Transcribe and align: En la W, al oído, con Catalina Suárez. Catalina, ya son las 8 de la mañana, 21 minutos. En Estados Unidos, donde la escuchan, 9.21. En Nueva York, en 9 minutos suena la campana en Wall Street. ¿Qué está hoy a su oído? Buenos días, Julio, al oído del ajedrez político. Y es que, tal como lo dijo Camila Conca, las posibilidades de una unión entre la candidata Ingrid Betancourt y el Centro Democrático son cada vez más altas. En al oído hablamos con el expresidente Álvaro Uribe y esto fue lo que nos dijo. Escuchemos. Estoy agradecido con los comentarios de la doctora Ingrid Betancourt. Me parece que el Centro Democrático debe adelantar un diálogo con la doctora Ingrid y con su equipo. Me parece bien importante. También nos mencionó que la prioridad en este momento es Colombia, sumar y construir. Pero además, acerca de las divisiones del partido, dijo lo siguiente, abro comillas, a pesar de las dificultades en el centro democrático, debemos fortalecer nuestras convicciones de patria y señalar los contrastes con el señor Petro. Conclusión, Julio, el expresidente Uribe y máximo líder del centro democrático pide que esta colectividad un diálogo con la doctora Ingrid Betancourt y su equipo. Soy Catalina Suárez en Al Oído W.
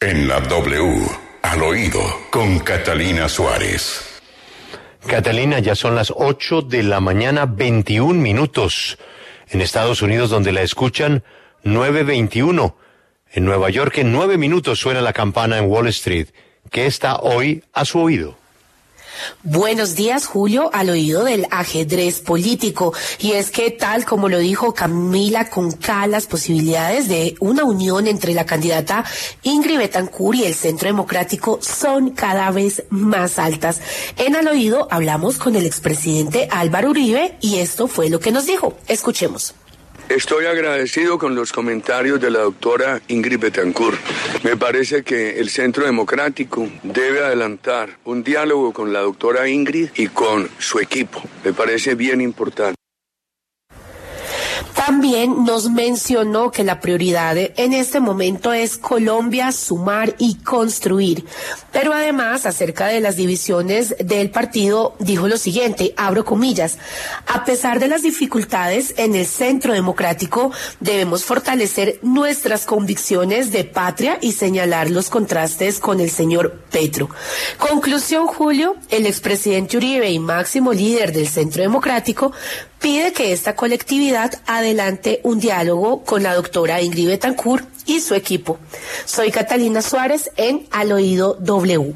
En 0.00 0.28
la 0.28 0.38
W, 0.38 1.08
al 1.42 1.60
oído, 1.60 2.00
con 2.30 2.60
Catalina 2.60 3.28
Suárez. 3.28 4.20
Catalina, 5.04 5.58
ya 5.58 5.74
son 5.74 5.96
las 5.96 6.12
8 6.14 6.62
de 6.62 6.84
la 6.84 7.00
mañana, 7.00 7.46
21 7.46 8.14
minutos. 8.14 8.96
En 9.48 9.60
Estados 9.60 10.00
Unidos, 10.00 10.30
donde 10.30 10.52
la 10.52 10.62
escuchan, 10.62 11.24
9.21. 11.64 12.76
En 13.32 13.44
Nueva 13.44 13.70
York, 13.70 13.98
en 13.98 14.12
9 14.12 14.38
minutos 14.38 14.78
suena 14.78 15.00
la 15.00 15.12
campana 15.12 15.58
en 15.58 15.64
Wall 15.64 15.88
Street. 15.88 16.28
¿Qué 16.70 16.86
está 16.86 17.16
hoy 17.16 17.64
a 17.72 17.84
su 17.84 17.98
oído? 17.98 18.38
Buenos 19.42 19.94
días, 19.94 20.26
Julio, 20.26 20.70
al 20.72 20.90
oído 20.90 21.24
del 21.24 21.46
ajedrez 21.50 22.20
político. 22.20 22.92
Y 23.18 23.32
es 23.32 23.50
que, 23.50 23.70
tal 23.70 24.04
como 24.04 24.28
lo 24.28 24.38
dijo 24.38 24.74
Camila 24.74 25.50
Conca, 25.50 26.06
las 26.06 26.26
posibilidades 26.26 27.08
de 27.08 27.34
una 27.40 27.64
unión 27.64 28.06
entre 28.06 28.34
la 28.34 28.46
candidata 28.46 29.04
Ingrid 29.42 29.78
Betancourt 29.78 30.38
y 30.38 30.44
el 30.44 30.54
Centro 30.54 30.88
Democrático 30.88 31.58
son 31.62 32.10
cada 32.10 32.50
vez 32.50 32.84
más 32.90 33.38
altas. 33.38 33.80
En 34.16 34.36
al 34.36 34.48
oído 34.48 34.88
hablamos 34.90 35.38
con 35.38 35.56
el 35.56 35.66
expresidente 35.66 36.48
Álvaro 36.50 36.90
Uribe 36.90 37.36
y 37.40 37.56
esto 37.56 37.88
fue 37.88 38.10
lo 38.10 38.20
que 38.20 38.32
nos 38.32 38.46
dijo. 38.46 38.76
Escuchemos. 38.86 39.54
Estoy 40.08 40.46
agradecido 40.46 41.18
con 41.18 41.34
los 41.34 41.52
comentarios 41.52 42.18
de 42.18 42.30
la 42.30 42.38
doctora 42.38 43.02
Ingrid 43.08 43.40
Betancourt. 43.40 43.98
Me 44.42 44.56
parece 44.56 45.02
que 45.02 45.38
el 45.38 45.50
Centro 45.50 45.84
Democrático 45.84 46.66
debe 46.82 47.22
adelantar 47.22 47.98
un 48.06 48.24
diálogo 48.24 48.72
con 48.72 48.94
la 48.94 49.00
doctora 49.00 49.46
Ingrid 49.48 49.90
y 49.96 50.08
con 50.08 50.48
su 50.58 50.78
equipo. 50.78 51.22
Me 51.44 51.52
parece 51.52 51.94
bien 51.94 52.22
importante. 52.22 52.77
También 54.88 55.44
nos 55.44 55.68
mencionó 55.68 56.50
que 56.50 56.64
la 56.64 56.80
prioridad 56.80 57.36
en 57.36 57.74
este 57.74 58.00
momento 58.00 58.54
es 58.54 58.78
Colombia, 58.78 59.52
sumar 59.52 60.14
y 60.16 60.36
construir. 60.36 61.26
Pero 61.72 61.92
además, 61.92 62.46
acerca 62.46 62.86
de 62.86 63.02
las 63.02 63.16
divisiones 63.16 63.94
del 64.02 64.30
partido, 64.30 64.96
dijo 64.98 65.28
lo 65.28 65.36
siguiente, 65.36 65.92
abro 65.98 66.24
comillas, 66.24 66.78
a 67.26 67.44
pesar 67.44 67.80
de 67.80 67.88
las 67.88 68.00
dificultades 68.02 68.94
en 68.96 69.14
el 69.14 69.26
centro 69.26 69.74
democrático, 69.74 70.52
debemos 70.80 71.22
fortalecer 71.22 71.98
nuestras 72.00 72.64
convicciones 72.64 73.52
de 73.52 73.64
patria 73.64 74.16
y 74.22 74.32
señalar 74.32 74.88
los 74.90 75.10
contrastes 75.10 75.80
con 75.80 76.00
el 76.00 76.08
señor 76.10 76.62
Petro. 76.72 77.10
Conclusión, 77.58 78.26
Julio, 78.26 78.76
el 78.88 79.04
expresidente 79.04 79.76
Uribe 79.76 80.10
y 80.10 80.18
máximo 80.18 80.72
líder 80.72 81.12
del 81.12 81.28
centro 81.28 81.62
democrático 81.62 82.32
pide 82.80 83.12
que 83.12 83.32
esta 83.32 83.54
colectividad 83.54 84.32
un 85.24 85.40
diálogo 85.40 86.04
con 86.04 86.22
la 86.22 86.34
doctora 86.34 86.80
Ingrid 86.80 87.08
Betancourt 87.08 87.66
y 87.86 87.98
su 88.00 88.14
equipo. 88.14 88.58
Soy 89.04 89.32
Catalina 89.32 89.82
Suárez 89.82 90.30
en 90.36 90.68
Al 90.70 90.92
Oído 90.92 91.34
W. 91.40 91.94